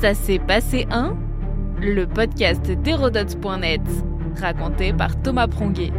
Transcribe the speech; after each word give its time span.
Ça 0.00 0.14
s'est 0.14 0.38
passé 0.38 0.86
un 0.92 1.16
Le 1.80 2.06
podcast 2.06 2.70
d'Hérodote.net, 2.70 3.80
raconté 4.40 4.92
par 4.92 5.20
Thomas 5.20 5.48
Pronguet. 5.48 5.90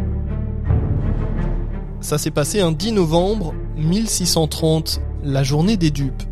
Ça 2.00 2.17
s'est 2.17 2.32
passé 2.32 2.62
un 2.62 2.72
10 2.72 2.93
novembre 2.93 3.54
1630, 3.75 5.01
la 5.25 5.43
journée 5.43 5.75
des 5.75 5.92
dupes. 5.92 6.24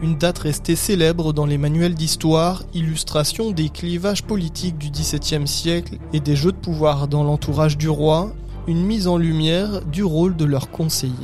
Une 0.00 0.14
date 0.14 0.38
restée 0.38 0.76
célèbre 0.76 1.32
dans 1.32 1.46
les 1.46 1.58
manuels 1.58 1.94
d'histoire, 1.94 2.62
illustration 2.72 3.50
des 3.50 3.70
clivages 3.70 4.22
politiques 4.22 4.78
du 4.78 4.90
XVIIe 4.90 5.48
siècle 5.48 5.98
et 6.12 6.20
des 6.20 6.36
jeux 6.36 6.52
de 6.52 6.56
pouvoir 6.56 7.08
dans 7.08 7.24
l'entourage 7.24 7.76
du 7.76 7.88
roi, 7.88 8.32
une 8.68 8.84
mise 8.84 9.08
en 9.08 9.18
lumière 9.18 9.84
du 9.86 10.04
rôle 10.04 10.36
de 10.36 10.44
leurs 10.44 10.70
conseillers. 10.70 11.14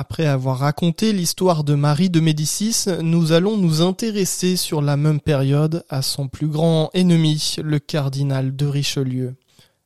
Après 0.00 0.26
avoir 0.26 0.58
raconté 0.58 1.12
l'histoire 1.12 1.64
de 1.64 1.74
Marie 1.74 2.08
de 2.08 2.20
Médicis, 2.20 2.84
nous 3.02 3.32
allons 3.32 3.56
nous 3.56 3.82
intéresser 3.82 4.54
sur 4.54 4.80
la 4.80 4.96
même 4.96 5.18
période 5.18 5.84
à 5.88 6.02
son 6.02 6.28
plus 6.28 6.46
grand 6.46 6.88
ennemi, 6.94 7.56
le 7.60 7.80
cardinal 7.80 8.54
de 8.54 8.64
Richelieu. 8.66 9.34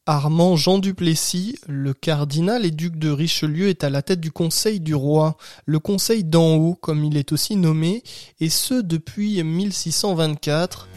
Armand 0.04 0.54
Jean 0.54 0.78
Duplessis, 0.78 1.56
le 1.66 1.94
cardinal 1.94 2.66
et 2.66 2.70
duc 2.70 2.98
de 2.98 3.08
Richelieu 3.08 3.70
est 3.70 3.84
à 3.84 3.88
la 3.88 4.02
tête 4.02 4.20
du 4.20 4.30
Conseil 4.30 4.80
du 4.80 4.94
roi, 4.94 5.38
le 5.64 5.78
Conseil 5.78 6.24
d'en 6.24 6.56
haut 6.56 6.74
comme 6.74 7.04
il 7.04 7.16
est 7.16 7.32
aussi 7.32 7.56
nommé, 7.56 8.02
et 8.38 8.50
ce 8.50 8.82
depuis 8.82 9.42
1624, 9.42 10.88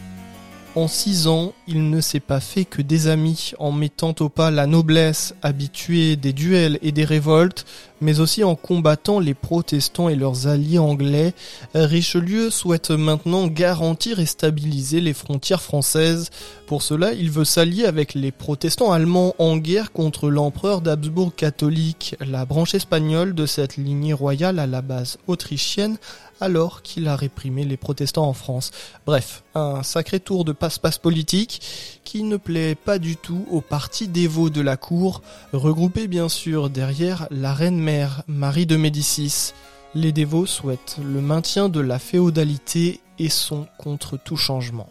en 0.76 0.88
six 0.88 1.26
ans, 1.26 1.54
il 1.66 1.88
ne 1.88 2.02
s'est 2.02 2.20
pas 2.20 2.38
fait 2.38 2.66
que 2.66 2.82
des 2.82 3.08
amis 3.08 3.52
en 3.58 3.72
mettant 3.72 4.14
au 4.20 4.28
pas 4.28 4.50
la 4.50 4.66
noblesse 4.66 5.34
habituée 5.40 6.16
des 6.16 6.34
duels 6.34 6.78
et 6.82 6.92
des 6.92 7.06
révoltes, 7.06 7.64
mais 8.02 8.20
aussi 8.20 8.44
en 8.44 8.56
combattant 8.56 9.18
les 9.18 9.32
protestants 9.32 10.10
et 10.10 10.16
leurs 10.16 10.48
alliés 10.48 10.78
anglais. 10.78 11.32
Richelieu 11.74 12.50
souhaite 12.50 12.90
maintenant 12.90 13.46
garantir 13.46 14.20
et 14.20 14.26
stabiliser 14.26 15.00
les 15.00 15.14
frontières 15.14 15.62
françaises. 15.62 16.28
Pour 16.66 16.82
cela, 16.82 17.14
il 17.14 17.30
veut 17.30 17.46
s'allier 17.46 17.86
avec 17.86 18.12
les 18.12 18.30
protestants 18.30 18.92
allemands 18.92 19.34
en 19.38 19.56
guerre 19.56 19.92
contre 19.92 20.28
l'empereur 20.28 20.82
d'Habsbourg 20.82 21.34
catholique, 21.34 22.16
la 22.20 22.44
branche 22.44 22.74
espagnole 22.74 23.34
de 23.34 23.46
cette 23.46 23.78
lignée 23.78 24.12
royale 24.12 24.58
à 24.58 24.66
la 24.66 24.82
base 24.82 25.16
autrichienne 25.26 25.96
alors 26.40 26.82
qu'il 26.82 27.08
a 27.08 27.16
réprimé 27.16 27.64
les 27.64 27.76
protestants 27.76 28.28
en 28.28 28.32
France. 28.32 28.70
Bref, 29.06 29.42
un 29.54 29.82
sacré 29.82 30.20
tour 30.20 30.44
de 30.44 30.52
passe-passe 30.66 30.98
politique 30.98 31.60
qui 32.02 32.24
ne 32.24 32.36
plaît 32.36 32.74
pas 32.74 32.98
du 32.98 33.16
tout 33.16 33.46
aux 33.52 33.60
partis 33.60 34.08
dévots 34.08 34.50
de 34.50 34.60
la 34.60 34.76
cour, 34.76 35.22
regroupés 35.52 36.08
bien 36.08 36.28
sûr 36.28 36.70
derrière 36.70 37.28
la 37.30 37.54
reine-mère 37.54 38.24
Marie 38.26 38.66
de 38.66 38.74
Médicis. 38.74 39.52
Les 39.94 40.10
dévots 40.10 40.44
souhaitent 40.44 40.96
le 41.00 41.20
maintien 41.20 41.68
de 41.68 41.78
la 41.78 42.00
féodalité 42.00 42.98
et 43.20 43.28
sont 43.28 43.68
contre 43.78 44.16
tout 44.16 44.36
changement. 44.36 44.88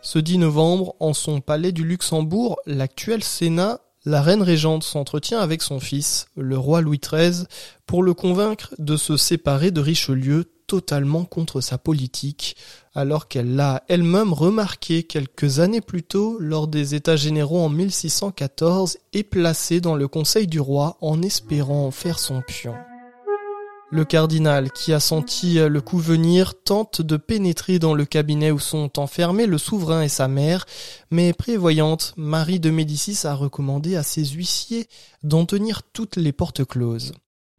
Ce 0.00 0.18
10 0.18 0.38
novembre, 0.38 0.94
en 0.98 1.12
son 1.12 1.42
palais 1.42 1.72
du 1.72 1.84
Luxembourg, 1.84 2.56
l'actuel 2.64 3.22
Sénat 3.22 3.78
la 4.06 4.22
reine 4.22 4.42
régente 4.42 4.84
s'entretient 4.84 5.38
avec 5.38 5.60
son 5.60 5.80
fils, 5.80 6.28
le 6.34 6.56
roi 6.58 6.80
Louis 6.80 6.98
XIII, 6.98 7.44
pour 7.86 8.02
le 8.02 8.14
convaincre 8.14 8.74
de 8.78 8.96
se 8.96 9.16
séparer 9.18 9.70
de 9.70 9.80
Richelieu 9.80 10.50
totalement 10.72 11.26
contre 11.26 11.60
sa 11.60 11.76
politique, 11.76 12.56
alors 12.94 13.28
qu'elle 13.28 13.56
l'a 13.56 13.84
elle-même 13.88 14.32
remarqué 14.32 15.02
quelques 15.02 15.58
années 15.58 15.82
plus 15.82 16.02
tôt 16.02 16.38
lors 16.40 16.66
des 16.66 16.94
États 16.94 17.14
généraux 17.14 17.60
en 17.60 17.68
1614 17.68 18.96
et 19.12 19.22
placé 19.22 19.82
dans 19.82 19.96
le 19.96 20.08
Conseil 20.08 20.46
du 20.46 20.60
roi 20.60 20.96
en 21.02 21.20
espérant 21.20 21.84
en 21.84 21.90
faire 21.90 22.18
son 22.18 22.40
pion. 22.40 22.72
Le 23.90 24.06
cardinal, 24.06 24.72
qui 24.72 24.94
a 24.94 25.00
senti 25.00 25.56
le 25.56 25.80
coup 25.82 25.98
venir, 25.98 26.54
tente 26.64 27.02
de 27.02 27.18
pénétrer 27.18 27.78
dans 27.78 27.92
le 27.92 28.06
cabinet 28.06 28.50
où 28.50 28.58
sont 28.58 28.98
enfermés 28.98 29.44
le 29.44 29.58
souverain 29.58 30.00
et 30.00 30.08
sa 30.08 30.26
mère, 30.26 30.64
mais 31.10 31.34
prévoyante, 31.34 32.14
Marie 32.16 32.60
de 32.60 32.70
Médicis 32.70 33.26
a 33.26 33.34
recommandé 33.34 33.94
à 33.94 34.02
ses 34.02 34.24
huissiers 34.24 34.88
d'en 35.22 35.44
tenir 35.44 35.82
toutes 35.82 36.16
les 36.16 36.32
portes 36.32 36.64
closes. 36.64 37.12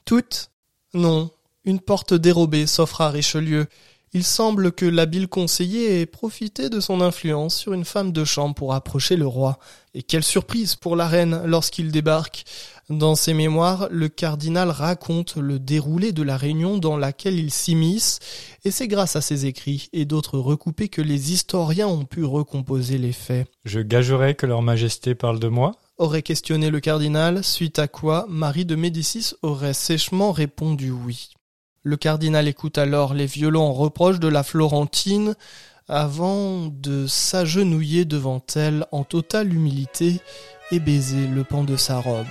Toutes? 0.03 0.49
Non. 0.95 1.29
Une 1.65 1.79
porte 1.79 2.13
dérobée 2.13 2.67
s'offre 2.67 2.99
à 2.99 3.09
Richelieu. 3.09 3.67
Il 4.11 4.25
semble 4.25 4.73
que 4.73 4.85
l'habile 4.85 5.27
conseiller 5.27 6.01
ait 6.01 6.05
profité 6.05 6.69
de 6.69 6.79
son 6.79 6.99
influence 6.99 7.55
sur 7.55 7.73
une 7.73 7.85
femme 7.85 8.11
de 8.11 8.25
chambre 8.25 8.53
pour 8.53 8.73
approcher 8.73 9.15
le 9.15 9.25
roi. 9.25 9.57
Et 9.93 10.03
quelle 10.03 10.23
surprise 10.23 10.75
pour 10.75 10.95
la 10.95 11.07
reine 11.07 11.41
lorsqu'il 11.45 11.89
débarque. 11.91 12.43
Dans 12.89 13.15
ses 13.15 13.33
mémoires, 13.33 13.87
le 13.89 14.09
cardinal 14.09 14.69
raconte 14.69 15.37
le 15.37 15.57
déroulé 15.57 16.11
de 16.11 16.21
la 16.21 16.35
réunion 16.35 16.77
dans 16.77 16.97
laquelle 16.97 17.39
il 17.39 17.49
s'immisce, 17.49 18.19
et 18.65 18.71
c'est 18.71 18.89
grâce 18.89 19.15
à 19.15 19.21
ses 19.21 19.45
écrits 19.45 19.87
et 19.93 20.03
d'autres 20.03 20.37
recoupés 20.37 20.89
que 20.89 21.01
les 21.01 21.31
historiens 21.31 21.87
ont 21.87 22.05
pu 22.05 22.25
recomposer 22.25 22.97
les 22.97 23.13
faits. 23.13 23.47
Je 23.63 23.79
gagerais 23.79 24.35
que 24.35 24.45
leur 24.45 24.61
majesté 24.61 25.15
parle 25.15 25.39
de 25.39 25.47
moi 25.47 25.71
aurait 25.97 26.23
questionné 26.23 26.69
le 26.69 26.81
cardinal, 26.81 27.43
suite 27.43 27.79
à 27.79 27.87
quoi 27.87 28.25
Marie 28.27 28.65
de 28.65 28.75
Médicis 28.75 29.33
aurait 29.41 29.73
sèchement 29.73 30.33
répondu 30.33 30.91
oui. 30.91 31.29
Le 31.85 31.97
cardinal 31.97 32.47
écoute 32.47 32.77
alors 32.77 33.13
les 33.13 33.25
violents 33.25 33.73
reproches 33.73 34.21
de 34.21 34.29
la 34.29 34.43
Florentine 34.43 35.35
avant 35.89 36.67
de 36.67 37.07
s'agenouiller 37.07 38.05
devant 38.05 38.41
elle 38.55 38.85
en 38.93 39.03
totale 39.03 39.53
humilité 39.53 40.21
et 40.71 40.79
baiser 40.79 41.27
le 41.27 41.43
pan 41.43 41.65
de 41.65 41.75
sa 41.75 41.99
robe. 41.99 42.25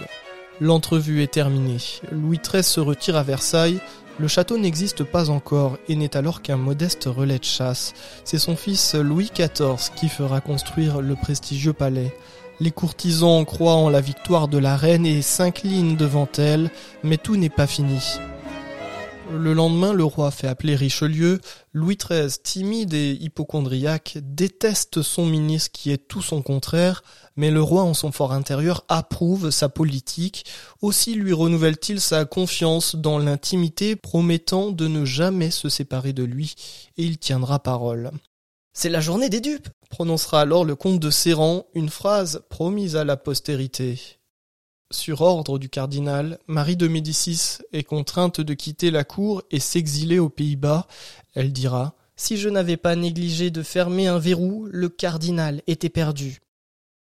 L'entrevue 0.59 1.23
est 1.23 1.35
terminée. 1.35 1.77
Louis 2.11 2.39
XIII 2.39 2.65
se 2.65 2.81
retire 2.81 3.17
à 3.17 3.23
Versailles. 3.23 3.79
Le 4.19 4.27
château 4.27 4.57
n'existe 4.57 5.05
pas 5.05 5.29
encore 5.29 5.77
et 5.87 5.97
n'est 5.97 6.17
alors 6.17 6.41
qu'un 6.41 6.57
modeste 6.57 7.05
relais 7.05 7.39
de 7.39 7.45
chasse. 7.45 7.93
C'est 8.25 8.39
son 8.39 8.57
fils 8.57 8.95
Louis 8.95 9.31
XIV 9.35 9.93
qui 9.95 10.09
fera 10.09 10.41
construire 10.41 11.03
le 11.03 11.15
prestigieux 11.15 11.75
palais. 11.75 12.17
Les 12.59 12.71
courtisans 12.71 13.45
croient 13.45 13.75
en 13.75 13.91
la 13.91 14.01
victoire 14.01 14.49
de 14.49 14.57
la 14.57 14.79
reine 14.79 15.05
et 15.05 15.21
s'inclinent 15.21 15.97
devant 15.97 16.29
elle, 16.39 16.71
mais 17.05 17.19
tout 17.19 17.37
n'est 17.37 17.51
pas 17.51 17.67
fini. 17.67 18.01
Le 19.31 19.55
lendemain, 19.55 19.93
le 19.93 20.05
roi 20.05 20.31
fait 20.31 20.47
appeler 20.47 20.75
Richelieu. 20.77 21.41
Louis 21.73 21.97
XIII, 21.97 22.31
timide 22.43 22.95
et 22.95 23.13
hypochondriaque, 23.13 24.19
déteste 24.23 25.03
son 25.03 25.27
ministre 25.27 25.71
qui 25.73 25.91
est 25.91 26.09
tout 26.09 26.23
son 26.23 26.43
contraire, 26.43 27.03
mais 27.37 27.51
le 27.51 27.63
roi 27.63 27.83
en 27.83 27.95
son 27.95 28.13
fort 28.13 28.33
intérieur 28.33 28.85
approuve 28.89 29.51
sa 29.51 29.69
politique. 29.69 30.45
Aussi 30.81 31.15
lui 31.15 31.33
renouvelle-t-il 31.33 32.01
sa 32.01 32.25
confiance 32.25 32.95
dans 32.95 33.19
l'intimité, 33.19 33.97
promettant 33.97 34.71
de 34.71 34.87
ne 34.87 35.05
jamais 35.05 35.51
se 35.51 35.69
séparer 35.69 36.13
de 36.13 36.25
lui, 36.25 36.55
et 36.97 37.05
il 37.05 37.19
tiendra 37.19 37.59
parole. 37.59 38.11
C'est 38.75 38.91
la 38.91 39.01
journée 39.01 39.29
des 39.29 39.41
dupes, 39.41 39.69
prononcera 39.91 40.41
alors 40.41 40.65
le 40.65 40.77
comte 40.77 41.01
de 41.01 41.11
Serran, 41.11 41.67
une 41.75 41.91
phrase 41.91 42.43
promise 42.49 42.97
à 42.97 43.05
la 43.05 43.17
postérité. 43.17 44.22
Sur 44.93 45.23
ordre 45.23 45.59
du 45.59 45.71
cardinal, 45.71 46.39
Marie 46.47 46.77
de 46.77 46.87
Médicis 46.87 47.63
est 47.73 47.83
contrainte 47.83 48.43
de 48.43 48.53
quitter 48.53 48.91
la 48.91 49.05
cour 49.05 49.43
et 49.51 49.59
s'exiler 49.59 50.19
aux 50.19 50.29
Pays-Bas. 50.29 50.87
Elle 51.35 51.51
dira 51.51 51.95
Si 52.15 52.37
je 52.37 52.51
n'avais 52.51 52.77
pas 52.77 52.95
négligé 52.95 53.51
de 53.51 53.63
fermer 53.63 54.07
un 54.07 54.19
verrou, 54.19 54.69
le 54.71 54.91
cardinal 54.91 55.63
était 55.67 55.89
perdu. 55.89 56.41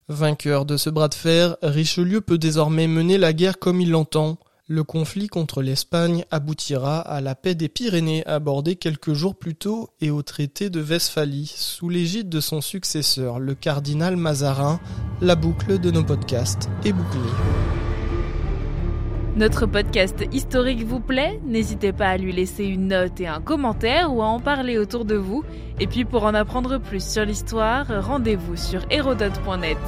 Vainqueur 0.07 0.67
de 0.67 0.77
ce 0.77 0.89
bras 0.89 1.09
de 1.09 1.15
fer, 1.15 1.57
Richelieu 1.63 2.21
peut 2.21 2.39
désormais 2.39 2.87
mener 2.87 3.19
la 3.19 3.33
guerre 3.33 3.59
comme 3.59 3.81
il 3.81 3.91
l'entend. 3.91 4.39
Le 4.73 4.85
conflit 4.85 5.27
contre 5.27 5.63
l'Espagne 5.63 6.25
aboutira 6.31 7.01
à 7.01 7.21
la 7.21 7.35
paix 7.35 7.57
des 7.57 7.69
Pyrénées 7.69 8.25
abordée 8.25 8.77
quelques 8.77 9.15
jours 9.15 9.35
plus 9.35 9.57
tôt 9.57 9.91
et 10.01 10.13
au 10.13 10.23
traité 10.23 10.71
de 10.71 10.81
Westphalie 10.81 11.53
sous 11.53 11.89
l'égide 11.89 12.29
de 12.29 12.39
son 12.39 12.61
successeur, 12.61 13.41
le 13.41 13.57
cardinal 13.57 14.17
Mazarin. 14.17 14.79
La 15.21 15.35
boucle 15.35 15.81
de 15.81 15.91
nos 15.91 16.05
podcasts 16.05 16.71
est 16.85 16.93
bouclée. 16.93 17.19
Notre 19.35 19.67
podcast 19.67 20.25
historique 20.31 20.87
vous 20.87 21.01
plaît? 21.01 21.41
N'hésitez 21.45 21.93
pas 21.93 22.11
à 22.11 22.17
lui 22.17 22.33
laisser 22.33 22.65
une 22.65 22.87
note 22.87 23.21
et 23.21 23.27
un 23.27 23.41
commentaire 23.41 24.15
ou 24.15 24.23
à 24.23 24.27
en 24.27 24.39
parler 24.39 24.79
autour 24.79 25.05
de 25.05 25.17
vous. 25.17 25.43
Et 25.81 25.89
puis 25.89 26.05
pour 26.05 26.23
en 26.23 26.35
apprendre 26.35 26.79
plus 26.79 27.05
sur 27.05 27.25
l'histoire, 27.25 27.89
rendez-vous 28.07 28.55
sur 28.55 28.83
hérodote.net. 28.89 29.79